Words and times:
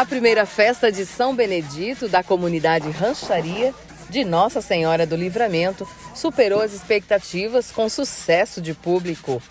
A 0.00 0.06
primeira 0.06 0.46
festa 0.46 0.90
de 0.90 1.04
São 1.04 1.36
Benedito 1.36 2.08
da 2.08 2.22
comunidade 2.22 2.88
Rancharia 2.88 3.74
de 4.08 4.24
Nossa 4.24 4.62
Senhora 4.62 5.06
do 5.06 5.14
Livramento 5.14 5.86
superou 6.14 6.62
as 6.62 6.72
expectativas 6.72 7.70
com 7.70 7.86
sucesso 7.86 8.62
de 8.62 8.72
público. 8.72 9.42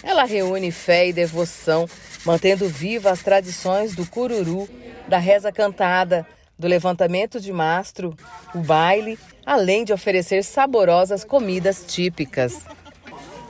Ela 0.00 0.22
reúne 0.22 0.70
fé 0.70 1.08
e 1.08 1.12
devoção, 1.12 1.88
mantendo 2.24 2.68
viva 2.68 3.10
as 3.10 3.20
tradições 3.20 3.92
do 3.92 4.06
cururu, 4.06 4.68
da 5.08 5.18
reza 5.18 5.50
cantada, 5.50 6.24
do 6.56 6.68
levantamento 6.68 7.40
de 7.40 7.52
mastro, 7.52 8.16
o 8.54 8.58
baile, 8.58 9.18
além 9.44 9.84
de 9.84 9.92
oferecer 9.92 10.44
saborosas 10.44 11.24
comidas 11.24 11.84
típicas. 11.84 12.60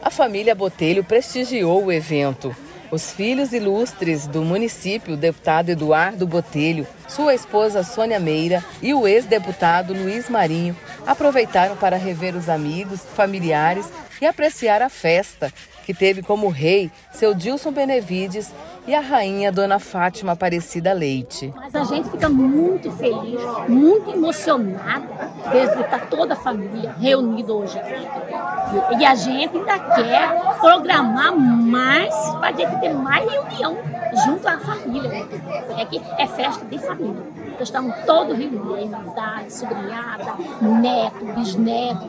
A 0.00 0.09
família 0.09 0.54
Botelho 0.54 1.04
prestigiou 1.04 1.84
o 1.84 1.93
evento. 1.93 2.57
Os 2.91 3.12
filhos 3.12 3.52
ilustres 3.52 4.27
do 4.27 4.43
município, 4.43 5.14
o 5.14 5.16
deputado 5.16 5.68
Eduardo 5.70 6.27
Botelho, 6.27 6.86
sua 7.11 7.34
esposa 7.34 7.82
Sônia 7.82 8.21
Meira 8.21 8.64
e 8.80 8.94
o 8.94 9.07
ex-deputado 9.07 9.93
Luiz 9.93 10.30
Marinho 10.30 10.76
aproveitaram 11.04 11.76
para 11.76 11.96
rever 11.96 12.36
os 12.36 12.48
amigos, 12.48 13.00
familiares 13.14 13.86
e 14.21 14.26
apreciar 14.26 14.80
a 14.80 14.89
festa, 14.89 15.52
que 15.85 15.93
teve 15.93 16.22
como 16.22 16.49
rei 16.49 16.90
seu 17.12 17.35
Dilson 17.35 17.72
Benevides 17.72 18.52
e 18.86 18.94
a 18.94 19.00
rainha 19.00 19.52
Dona 19.52 19.79
Fátima 19.79 20.32
Aparecida 20.32 20.93
Leite. 20.93 21.52
Mas 21.54 21.75
a 21.75 21.85
gente 21.85 22.08
fica 22.11 22.29
muito 22.29 22.90
feliz, 22.93 23.40
muito 23.68 24.11
emocionada 24.11 25.30
de 25.50 25.80
estar 25.80 26.07
toda 26.08 26.35
a 26.35 26.36
família 26.36 26.94
reunida 26.99 27.52
hoje 27.52 27.79
aqui. 27.79 28.99
E 28.99 29.04
a 29.04 29.14
gente 29.14 29.57
ainda 29.57 29.79
quer 29.79 30.58
programar 30.61 31.36
mais 31.36 32.14
para 32.38 32.48
a 32.48 32.52
gente 32.52 32.80
ter 32.80 32.94
mais 32.94 33.30
reunião 33.30 33.77
junto 34.24 34.48
à 34.48 34.58
família. 34.58 35.27
Porque 35.66 35.83
aqui 35.83 36.02
é 36.19 36.27
festa 36.27 36.64
de 36.64 36.78
família. 36.78 37.00
Então 37.00 37.62
estamos 37.62 37.97
todos 38.05 38.36
reunidos, 38.36 39.12
idade, 39.12 39.53
sobrinhada, 39.53 40.34
neto, 40.61 41.24
bisneto, 41.34 42.08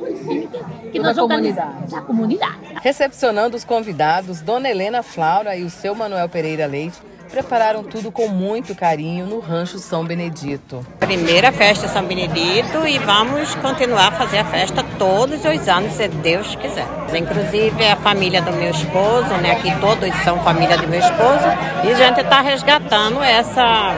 que 0.91 0.99
nós 0.99 1.15
da 1.15 1.21
comunidade. 1.23 1.91
Da 1.91 2.01
comunidade. 2.01 2.59
Recepcionando 2.81 3.55
os 3.55 3.63
convidados, 3.63 4.41
Dona 4.41 4.69
Helena 4.69 5.01
Flaura 5.03 5.55
e 5.55 5.63
o 5.63 5.69
seu 5.69 5.95
Manuel 5.95 6.29
Pereira 6.29 6.65
Leite 6.65 6.99
prepararam 7.31 7.81
tudo 7.81 8.11
com 8.11 8.27
muito 8.27 8.75
carinho 8.75 9.25
no 9.25 9.39
Rancho 9.39 9.79
São 9.79 10.03
Benedito. 10.03 10.85
Primeira 10.99 11.51
festa 11.51 11.87
São 11.87 12.03
Benedito 12.03 12.85
e 12.85 12.99
vamos 12.99 13.55
continuar 13.55 14.09
a 14.09 14.11
fazer 14.11 14.39
a 14.39 14.45
festa 14.45 14.83
todos 14.99 15.39
os 15.45 15.67
anos, 15.67 15.93
se 15.93 16.07
Deus 16.09 16.55
quiser. 16.55 16.85
Inclusive 17.15 17.87
a 17.87 17.95
família 17.95 18.41
do 18.41 18.51
meu 18.51 18.71
esposo, 18.71 19.33
né? 19.41 19.53
Aqui 19.53 19.73
todos 19.79 20.13
são 20.23 20.43
família 20.43 20.77
do 20.77 20.87
meu 20.87 20.99
esposo 20.99 21.47
e 21.85 21.91
a 21.91 21.95
gente 21.95 22.19
está 22.19 22.41
resgatando 22.41 23.23
essa 23.23 23.95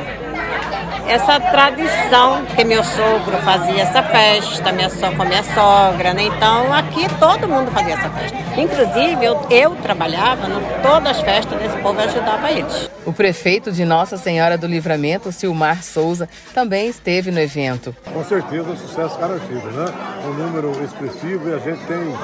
essa 1.07 1.39
tradição 1.39 2.45
que 2.45 2.63
meu 2.63 2.83
sogro 2.83 3.37
fazia 3.43 3.81
essa 3.81 4.03
festa, 4.03 4.71
minha 4.71 4.89
so, 4.89 5.11
com 5.15 5.21
a 5.21 5.25
minha 5.25 5.43
sogra, 5.43 6.13
né? 6.13 6.23
Então 6.23 6.73
aqui 6.73 7.07
todo 7.19 7.47
mundo 7.47 7.71
fazia 7.71 7.93
essa 7.95 8.09
festa. 8.09 8.37
Inclusive 8.57 9.25
eu, 9.25 9.47
eu 9.49 9.75
trabalhava 9.77 10.47
em 10.47 10.81
todas 10.81 11.17
as 11.17 11.21
festas 11.21 11.59
desse 11.59 11.77
povo 11.77 11.99
e 11.99 12.03
ajudava 12.03 12.51
eles. 12.51 12.89
O 13.05 13.11
prefeito 13.11 13.71
de 13.71 13.83
Nossa 13.83 14.17
Senhora 14.17 14.57
do 14.57 14.67
Livramento, 14.67 15.31
Silmar 15.31 15.83
Souza, 15.83 16.29
também 16.53 16.87
esteve 16.87 17.31
no 17.31 17.39
evento. 17.39 17.95
Com 18.13 18.23
certeza 18.23 18.69
um 18.69 18.77
sucesso 18.77 19.17
garantido, 19.19 19.71
né? 19.71 19.85
Um 20.25 20.33
número 20.33 20.71
expressivo 20.83 21.49
e 21.49 21.53
a 21.53 21.59
gente 21.59 21.83
tem 21.85 22.15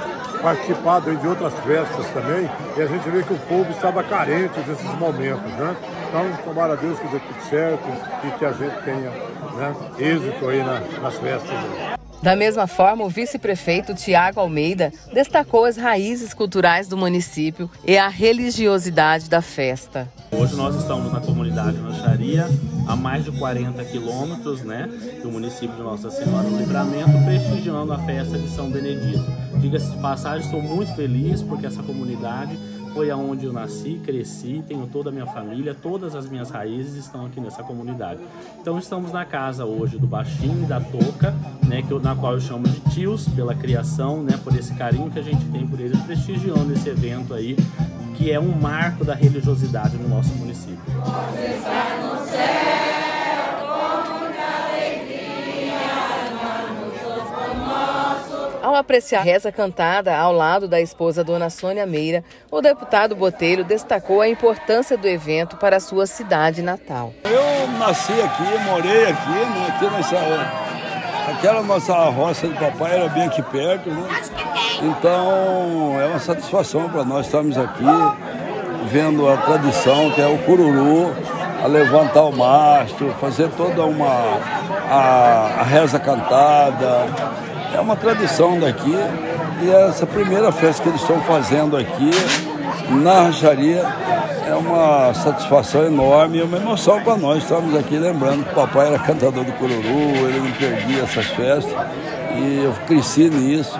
participado 0.41 1.15
de 1.15 1.27
outras 1.27 1.53
festas 1.65 2.05
também 2.13 2.49
e 2.77 2.81
a 2.81 2.85
gente 2.85 3.09
vê 3.09 3.23
que 3.23 3.33
o 3.33 3.39
povo 3.39 3.69
estava 3.71 4.01
carente 4.03 4.59
desses 4.61 4.97
momentos, 4.97 5.51
né? 5.53 5.75
Então, 6.09 6.25
tomara 6.43 6.73
a 6.73 6.75
Deus 6.75 6.97
que 6.99 7.07
dê 7.07 7.19
tudo 7.19 7.49
certo 7.49 7.83
e 8.27 8.39
que 8.39 8.43
a 8.43 8.51
gente 8.51 8.83
tenha 8.83 9.11
né, 9.11 9.75
êxito 9.99 10.49
aí 10.49 10.63
na, 10.63 10.79
nas 11.01 11.15
festas. 11.19 11.51
Da 12.21 12.35
mesma 12.35 12.65
forma, 12.65 13.05
o 13.05 13.09
vice-prefeito 13.09 13.93
Tiago 13.93 14.39
Almeida 14.39 14.91
destacou 15.13 15.65
as 15.65 15.77
raízes 15.77 16.33
culturais 16.33 16.87
do 16.87 16.97
município 16.97 17.69
e 17.85 17.95
a 17.95 18.09
religiosidade 18.09 19.29
da 19.29 19.41
festa. 19.41 20.09
Hoje 20.31 20.55
nós 20.55 20.75
estamos 20.75 21.13
na 21.13 21.21
comunidade 21.21 21.77
Rancharia, 21.77 22.47
a 22.87 22.95
mais 22.95 23.23
de 23.23 23.31
40 23.31 23.83
quilômetros 23.85 24.63
né, 24.63 24.89
do 25.21 25.31
município 25.31 25.75
de 25.75 25.81
Nossa 25.83 26.09
Senhora 26.09 26.49
do 26.49 26.57
Livramento, 26.57 27.23
prestigiando 27.23 27.93
a 27.93 27.99
festa 27.99 28.37
de 28.37 28.49
São 28.49 28.69
Benedito. 28.69 29.23
Diga-se 29.59 29.91
de 29.91 29.97
passagem, 29.97 30.43
estou 30.43 30.61
muito 30.61 30.95
feliz 30.95 31.43
porque 31.43 31.67
essa 31.67 31.83
comunidade 31.83 32.57
foi 32.93 33.09
aonde 33.09 33.45
eu 33.45 33.53
nasci, 33.53 33.99
cresci, 34.03 34.63
tenho 34.67 34.87
toda 34.87 35.09
a 35.09 35.11
minha 35.11 35.25
família, 35.25 35.75
todas 35.75 36.15
as 36.15 36.29
minhas 36.29 36.49
raízes 36.49 36.95
estão 36.95 37.25
aqui 37.25 37.39
nessa 37.39 37.63
comunidade. 37.63 38.19
Então 38.59 38.77
estamos 38.77 39.11
na 39.11 39.25
casa 39.25 39.65
hoje 39.65 39.97
do 39.97 40.07
Baixinho 40.07 40.63
e 40.63 40.65
da 40.65 40.79
Toca, 40.79 41.33
né, 41.65 41.81
que 41.81 41.91
eu, 41.91 41.99
na 41.99 42.15
qual 42.15 42.33
eu 42.33 42.41
chamo 42.41 42.67
de 42.67 42.79
tios, 42.91 43.27
pela 43.29 43.53
criação, 43.55 44.23
né, 44.23 44.39
por 44.43 44.55
esse 44.55 44.73
carinho 44.73 45.09
que 45.09 45.19
a 45.19 45.23
gente 45.23 45.43
tem 45.45 45.67
por 45.67 45.79
eles, 45.79 45.99
prestigiando 46.01 46.73
esse 46.73 46.89
evento 46.89 47.33
aí, 47.33 47.55
que 48.15 48.31
é 48.31 48.39
um 48.39 48.51
marco 48.59 49.05
da 49.05 49.13
religiosidade 49.13 49.97
no 49.97 50.09
nosso 50.09 50.33
município. 50.35 50.79
Apreciar 58.79 59.19
a 59.19 59.23
reza 59.23 59.51
cantada 59.51 60.15
ao 60.17 60.33
lado 60.33 60.67
da 60.67 60.81
esposa 60.81 61.23
Dona 61.23 61.49
Sônia 61.49 61.85
Meira, 61.85 62.23
o 62.51 62.61
deputado 62.61 63.15
Botelho 63.15 63.63
destacou 63.63 64.21
a 64.21 64.27
importância 64.27 64.97
do 64.97 65.07
evento 65.07 65.57
para 65.57 65.77
a 65.77 65.79
sua 65.79 66.05
cidade 66.05 66.61
natal. 66.61 67.13
Eu 67.23 67.67
nasci 67.77 68.13
aqui, 68.13 68.59
morei 68.65 69.05
aqui, 69.05 69.29
né, 69.29 69.67
aqui 69.75 69.85
nessa, 69.89 70.17
aquela 71.31 71.61
nossa 71.61 71.93
roça 72.09 72.47
do 72.47 72.55
papai 72.55 72.95
era 72.95 73.09
bem 73.09 73.23
aqui 73.23 73.41
perto, 73.43 73.89
né? 73.89 74.07
Então 74.81 75.99
é 75.99 76.05
uma 76.05 76.19
satisfação 76.19 76.89
para 76.89 77.03
nós 77.03 77.25
estarmos 77.25 77.57
aqui 77.57 77.85
vendo 78.89 79.29
a 79.29 79.37
tradição 79.37 80.11
que 80.11 80.21
é 80.21 80.27
o 80.27 80.37
cururu, 80.39 81.13
a 81.63 81.67
levantar 81.67 82.23
o 82.23 82.35
mastro, 82.35 83.13
fazer 83.19 83.49
toda 83.51 83.83
uma 83.85 84.39
a, 84.89 85.59
a 85.59 85.63
reza 85.63 85.99
cantada, 85.99 87.05
é 87.79 87.81
uma 87.81 87.95
tradição 87.95 88.59
daqui 88.59 88.93
e 89.61 89.71
essa 89.71 90.05
primeira 90.05 90.51
festa 90.51 90.83
que 90.83 90.89
eles 90.89 91.01
estão 91.01 91.21
fazendo 91.21 91.77
aqui 91.77 92.11
na 93.01 93.21
rancharia 93.21 93.85
é 94.45 94.53
uma 94.53 95.13
satisfação 95.13 95.85
enorme 95.85 96.39
e 96.39 96.41
uma 96.41 96.57
emoção 96.57 97.01
para 97.01 97.15
nós. 97.15 97.43
Estamos 97.43 97.73
aqui 97.77 97.97
lembrando 97.97 98.43
que 98.43 98.51
o 98.51 98.55
papai 98.55 98.87
era 98.87 98.99
cantador 98.99 99.45
do 99.45 99.53
cururu, 99.53 100.27
ele 100.27 100.39
não 100.39 100.51
perdia 100.51 101.03
essas 101.03 101.25
festas 101.27 101.73
e 102.35 102.63
eu 102.65 102.73
cresci 102.85 103.29
nisso. 103.29 103.79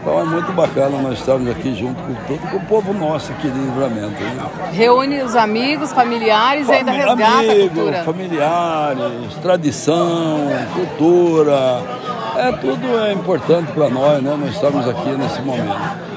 Então 0.00 0.20
é 0.20 0.24
muito 0.24 0.52
bacana 0.52 1.00
nós 1.00 1.18
estarmos 1.18 1.48
aqui 1.50 1.74
junto 1.74 2.00
com 2.02 2.14
todo 2.14 2.50
com 2.50 2.56
o 2.56 2.66
povo 2.66 2.92
nosso 2.92 3.32
aqui 3.32 3.48
de 3.48 3.58
livramento. 3.58 4.20
Né? 4.20 4.70
Reúne 4.72 5.20
os 5.22 5.34
amigos, 5.34 5.92
familiares 5.92 6.66
Fam 6.66 6.74
e 6.74 6.76
ainda 6.76 6.90
resgata 6.92 7.22
amigo, 7.22 7.52
a 7.52 7.68
cultura. 7.68 8.04
familiares, 8.04 9.34
tradição, 9.40 10.48
cultura 10.74 11.82
é 12.48 12.52
tudo 12.52 12.98
é 12.98 13.12
importante 13.12 13.72
para 13.72 13.88
nós, 13.88 14.22
né? 14.22 14.36
Nós 14.36 14.54
estamos 14.54 14.88
aqui 14.88 15.10
nesse 15.10 15.40
momento. 15.42 16.12